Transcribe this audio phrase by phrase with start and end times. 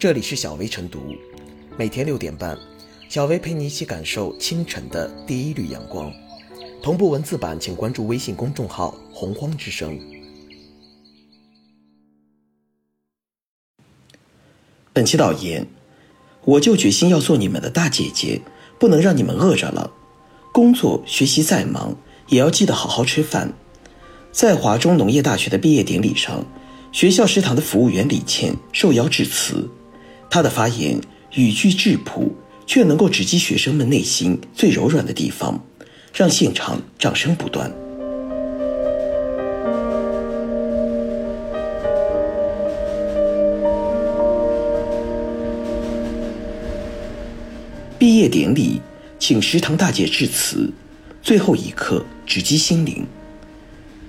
[0.00, 1.14] 这里是小薇晨读，
[1.76, 2.56] 每天六点半，
[3.10, 6.10] 小薇陪你一起感受清晨的第一缕阳光。
[6.82, 10.00] 同步文字版，请关注微信公众号“洪荒之声”。
[14.94, 15.66] 本期导言：
[16.46, 18.40] 我就决心要做你们的大姐姐，
[18.78, 19.92] 不能让你们饿着了。
[20.50, 21.94] 工作学习再忙，
[22.28, 23.52] 也要记得好好吃饭。
[24.32, 26.42] 在华中农业大学的毕业典礼上，
[26.90, 29.68] 学校食堂的服务员李倩受邀致辞。
[30.30, 31.00] 他的发言
[31.34, 32.32] 语句质朴，
[32.64, 35.60] 却能够直击学生们内心最柔软的地方，
[36.14, 37.68] 让现场掌声不断。
[47.98, 48.80] 毕业典礼，
[49.18, 50.72] 请食堂大姐致辞，
[51.20, 53.04] 最后一刻直击心灵。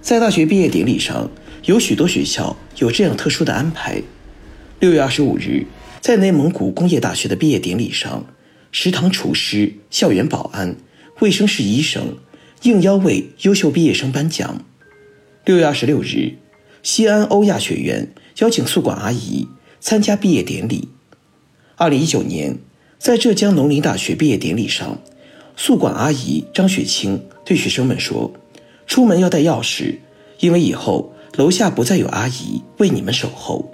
[0.00, 1.28] 在大学毕业典礼上，
[1.66, 4.02] 有许多学校有这样特殊的安排。
[4.80, 5.64] 六月二十五日，
[6.06, 8.26] 在内蒙古工业大学的毕业典礼上，
[8.70, 10.76] 食堂厨师、校园保安、
[11.18, 12.18] 卫生室医生
[12.62, 14.64] 应邀为优秀毕业生颁奖。
[15.44, 16.34] 六月二十六日，
[16.84, 19.48] 西安欧亚学院邀请宿管阿姨
[19.80, 20.90] 参加毕业典礼。
[21.74, 22.56] 二零一九年，
[23.00, 25.02] 在浙江农林大学毕业典礼上，
[25.56, 28.32] 宿管阿姨张雪清对学生们说。
[28.86, 29.96] 出门要带钥匙，
[30.38, 33.72] 因为以后楼下不再有阿姨为你们守候。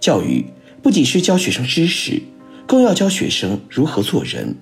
[0.00, 0.44] 教育
[0.86, 2.22] 不仅是教学生知识，
[2.64, 4.54] 更要教学生如何做人。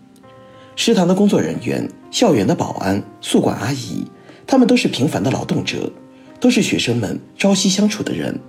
[0.75, 4.03] 食堂的工作人员、校园的保安、宿管阿姨，
[4.47, 5.93] 他们都是平凡的劳动者，
[6.41, 8.41] 都是学生们朝夕相处的人。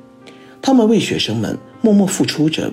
[0.62, 2.72] 他们为学生们默默付出着。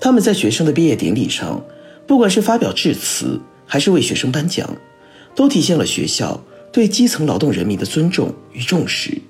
[0.00, 1.62] 他们在学生的毕业典礼上，
[2.06, 4.66] 不管是发表致辞，还是为学生颁奖，
[5.34, 6.42] 都体现了学校。
[6.72, 9.20] 对基层劳动人民的尊重与重视。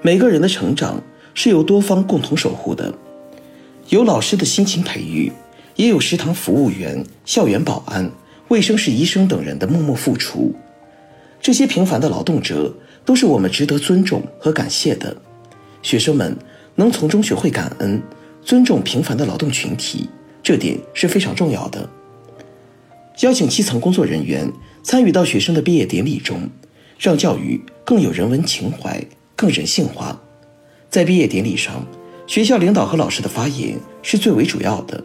[0.00, 1.02] 每个人的成长
[1.34, 2.94] 是由多方共同守护的，
[3.90, 5.32] 有老师的辛勤培育，
[5.74, 8.08] 也有食堂服务员、校园保安、
[8.46, 10.54] 卫生室医生等人的默默付出。
[11.40, 12.72] 这些平凡的劳动者
[13.04, 15.16] 都是我们值得尊重和感谢的。
[15.82, 16.36] 学生们
[16.76, 18.00] 能从中学会感恩、
[18.44, 20.08] 尊重平凡的劳动群体，
[20.40, 21.90] 这点是非常重要的。
[23.22, 24.50] 邀请基层工作人员。
[24.82, 26.48] 参与到学生的毕业典礼中，
[26.98, 28.98] 让教育更有人文情怀、
[29.36, 30.18] 更人性化。
[30.88, 31.84] 在毕业典礼上，
[32.30, 35.02] 学校领导和老师的发言是最为主要的。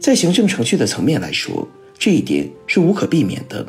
[0.00, 3.64] 在行政程序的层面来说，这一点是无可避免的。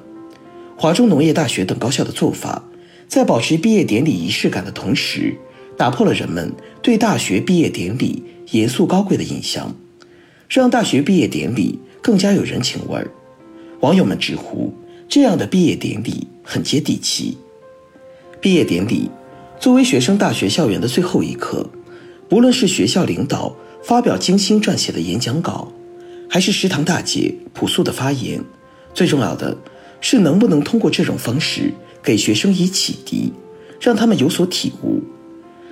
[0.76, 2.64] 华中农业大学等高校的做法，
[3.08, 5.36] 在保持毕业典礼仪式感的同时，
[5.78, 6.52] 打破了人们
[6.82, 9.72] 对大学毕业典礼严肃高贵的印象，
[10.50, 13.08] 让大学毕业典礼更加有人情味儿。
[13.82, 14.74] 网友们直呼。
[15.08, 17.38] 这样的毕业典礼很接地气。
[18.42, 19.12] 毕业典礼
[19.60, 21.68] 作为学生大学校园的最后一课，
[22.30, 25.72] 不论是学校领导发表精心撰写的演讲稿，
[26.30, 28.40] 还是食堂大姐朴素的发言，
[28.94, 29.58] 最重要的
[30.00, 31.74] 是能不能通过这种方式
[32.04, 33.34] 给学生以启迪，
[33.82, 35.02] 让他们有所体悟，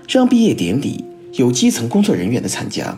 [0.10, 2.98] 让毕业典礼有基层工作人员的参加，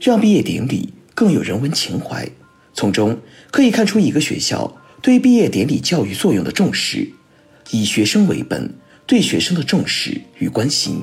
[0.00, 2.28] 让毕业典礼更有人文情怀。
[2.74, 3.16] 从中
[3.50, 4.76] 可以看出一个学校。
[5.02, 7.08] 对毕业典礼教育作用的重视，
[7.70, 8.74] 以学生为本，
[9.06, 11.00] 对学生的重视与关心。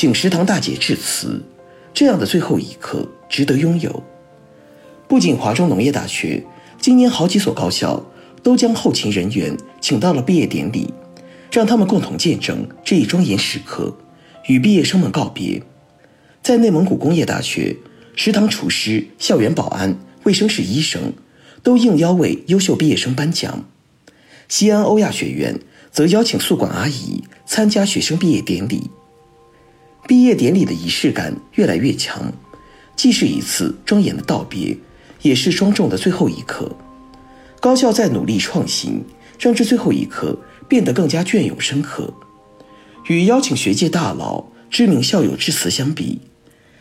[0.00, 1.42] 请食堂大姐致辞，
[1.92, 4.04] 这样的最后一刻值得拥有。
[5.08, 6.44] 不仅华中农业大学，
[6.80, 8.06] 今年好几所高校
[8.40, 10.94] 都将后勤人员请到了毕业典礼。
[11.50, 13.98] 让他们共同见证这一庄严时刻，
[14.46, 15.60] 与毕业生们告别。
[16.44, 17.74] 在内蒙古工业大学，
[18.14, 21.12] 食堂厨师、校园保安、卫生室医生
[21.64, 23.64] 都应邀为优秀毕业生颁奖。
[24.46, 25.58] 西安欧亚学院
[25.90, 28.88] 则邀请宿管阿姨参加学生毕业典礼。
[30.08, 32.32] 毕业典礼的仪式感越来越强，
[32.96, 34.76] 既是一次庄严的道别，
[35.22, 36.74] 也是庄重的最后一刻。
[37.60, 39.04] 高校在努力创新，
[39.38, 40.36] 让这最后一刻。
[40.68, 42.12] 变得更加隽永深刻。
[43.06, 46.20] 与邀请学界大佬、知名校友致辞相比，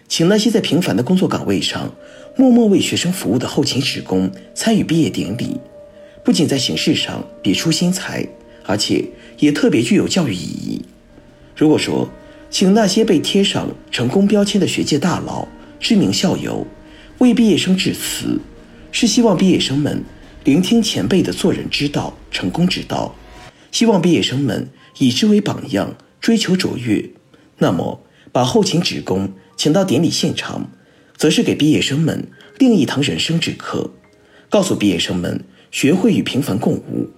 [0.10, 1.94] 请那些在平凡的工作岗位上
[2.36, 5.58] 默默为学生服务的后勤职工参与毕业典礼，
[6.22, 8.28] 不仅在形式上别出心裁，
[8.66, 9.06] 而且
[9.40, 10.84] 也特别具有教育意义。
[11.56, 12.10] 如果说，
[12.50, 15.48] 请那些被贴上成功标签的学界大佬、
[15.80, 16.66] 知名校友
[17.20, 18.40] 为毕业生致辞，
[18.92, 20.04] 是希望毕业生们
[20.44, 23.16] 聆听前辈的做人之道、成功之道。
[23.72, 27.10] 希望毕业生们以之为榜样，追求卓越。
[27.58, 28.02] 那么，
[28.32, 30.72] 把后勤职工请到典礼现场，
[31.18, 32.28] 则是给毕业生们
[32.58, 33.92] 另一堂人生之课，
[34.50, 37.10] 告诉毕业生们学会与平凡共舞。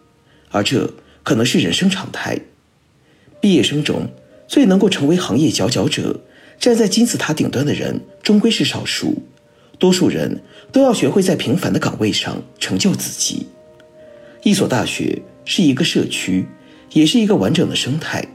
[0.50, 2.40] 而这可能是人生常态。
[3.40, 4.10] 毕业生中
[4.50, 6.20] 最能够成为行业佼佼者、
[6.60, 9.22] 站在金字塔顶端的人，终归是少数。
[9.78, 10.42] 多数人
[10.72, 13.46] 都要学会在平凡的岗位上成就自己。
[14.42, 16.48] 一所大学是一个社区，
[16.92, 18.28] 也是一个完整的生态，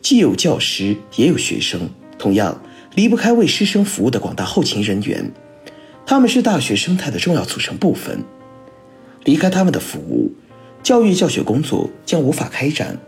[0.00, 1.88] 既有教师，也有学生，
[2.18, 2.58] 同样
[2.94, 5.30] 离不开为师生服务的广大后勤人员。
[6.06, 8.24] 他们是大学生态的重要组成部分。
[9.24, 10.32] 离开他们的服务，
[10.82, 12.98] 教育教学工作将无法开展。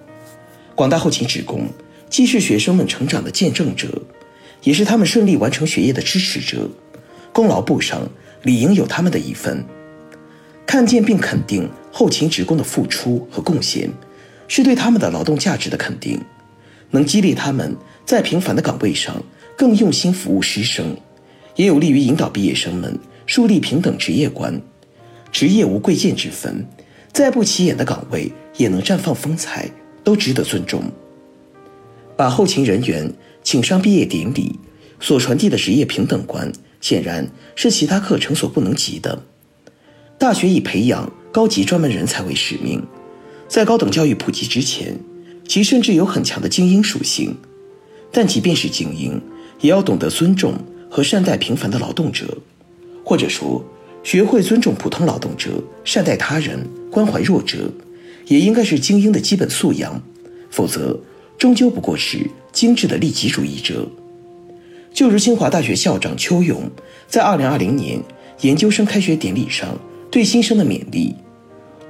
[0.76, 1.66] 广大后勤职工
[2.14, 3.88] 既是学生们成长的见证者，
[4.62, 6.70] 也是他们顺利完成学业的支持者。
[7.32, 8.08] 功劳簿上
[8.44, 9.64] 理应有他们的一份。
[10.64, 13.90] 看见并肯定后勤职工的付出和贡献，
[14.46, 16.20] 是对他们的劳动价值的肯定，
[16.92, 17.76] 能激励他们
[18.06, 19.20] 在平凡的岗位上
[19.58, 20.96] 更用心服务师生，
[21.56, 22.96] 也有利于引导毕业生们
[23.26, 24.62] 树立平等职业观。
[25.32, 26.64] 职业无贵贱之分，
[27.12, 29.68] 再不起眼的岗位也能绽放风采，
[30.04, 30.84] 都值得尊重。
[32.16, 33.12] 把后勤人员
[33.42, 34.58] 请上毕业典礼，
[35.00, 39.22] 所传递的职业平等观，显然是其他课程所不能及的。
[40.18, 42.82] 大学以培养高级专门人才为使命，
[43.48, 44.98] 在高等教育普及之前，
[45.46, 47.36] 其甚至有很强的精英属性。
[48.12, 49.20] 但即便是精英，
[49.60, 50.54] 也要懂得尊重
[50.90, 52.38] 和善待平凡的劳动者，
[53.04, 53.64] 或者说。
[54.04, 55.50] 学会尊重普通劳动者，
[55.82, 57.70] 善待他人，关怀弱者，
[58.26, 59.98] 也应该是精英的基本素养。
[60.50, 61.00] 否则，
[61.44, 63.86] 终究不过是精致的利己主义者。
[64.94, 66.70] 就如清华大学校长邱勇
[67.06, 68.00] 在2020年
[68.40, 69.78] 研究生开学典礼上
[70.10, 71.14] 对新生的勉励：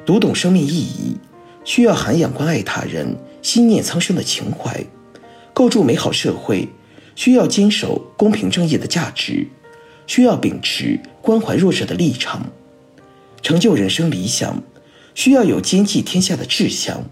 [0.04, 1.16] 读懂生命意义，
[1.64, 4.72] 需要涵养关爱他人、心念苍生的情怀；
[5.52, 6.68] 构筑美好社会，
[7.14, 9.46] 需要坚守公平正义的价值。
[10.08, 12.44] 需要秉持关怀弱者的立场，
[13.40, 14.56] 成就人生理想；
[15.14, 17.04] 需要有兼济天下的志向；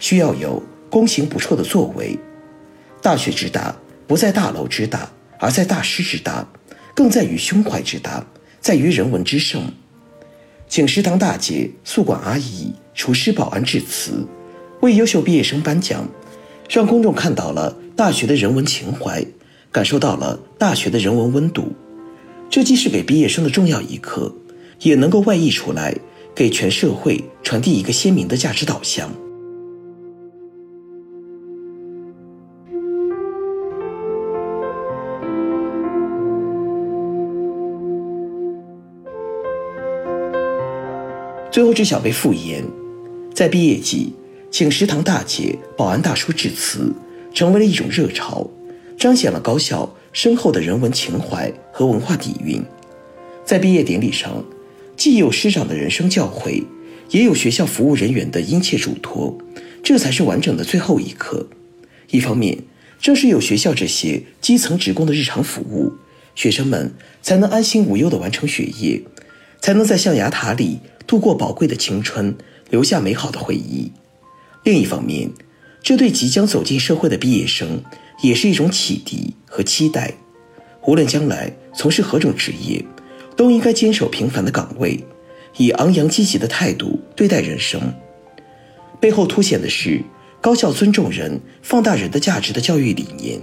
[0.00, 2.18] 需要有公行不辍的作为。
[3.00, 3.74] 大学之大，
[4.06, 6.46] 不在大楼之大，而在大师之大，
[6.94, 8.26] 更在于胸怀之大，
[8.60, 9.62] 在于人文之盛。
[10.68, 14.26] 请食堂大姐、宿管阿姨、厨师、保安致辞，
[14.80, 16.06] 为优秀毕业生颁奖，
[16.68, 19.24] 让公众看到了大学的人文情怀，
[19.72, 21.72] 感受到了大学的人文温度。
[22.50, 24.34] 这既是给毕业生的重要一课，
[24.80, 25.96] 也能够外溢出来，
[26.34, 29.10] 给全社会传递一个鲜明的价值导向。
[41.50, 42.64] 最后，这小辈复言，
[43.34, 44.12] 在毕业季，
[44.52, 46.92] 请食堂大姐、保安大叔致辞，
[47.34, 48.48] 成为了一种热潮，
[48.98, 49.94] 彰显了高校。
[50.12, 52.60] 深厚的人文情怀和文化底蕴，
[53.44, 54.44] 在毕业典礼上，
[54.96, 56.64] 既有师长的人生教诲，
[57.10, 59.38] 也有学校服务人员的殷切嘱托，
[59.84, 61.46] 这才是完整的最后一课。
[62.10, 62.58] 一方面，
[63.00, 65.92] 正是有学校这些基层职工的日常服务，
[66.34, 66.92] 学生们
[67.22, 69.00] 才能安心无忧地完成学业，
[69.60, 72.36] 才能在象牙塔里度过宝贵的青春，
[72.70, 73.90] 留下美好的回忆。
[74.62, 75.28] 另一方面，
[75.82, 77.82] 这对即将走进社会的毕业生。
[78.22, 80.14] 也是一种启迪和期待，
[80.86, 82.84] 无论将来从事何种职业，
[83.34, 85.02] 都应该坚守平凡的岗位，
[85.56, 87.80] 以昂扬积极的态度对待人生。
[89.00, 90.00] 背后凸显的是
[90.40, 93.40] 高校尊重人、放大人的价值的教育理念。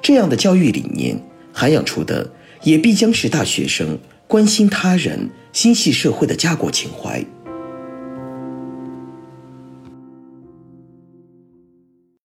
[0.00, 1.20] 这样的教育理念
[1.52, 2.30] 涵养出的，
[2.62, 3.98] 也必将是大学生
[4.32, 7.22] 关心他人、心系社会的家国情怀。